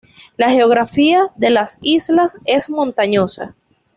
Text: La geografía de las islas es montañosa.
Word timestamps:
La 0.35 0.49
geografía 0.49 1.27
de 1.35 1.51
las 1.51 1.77
islas 1.83 2.39
es 2.45 2.71
montañosa. 2.71 3.53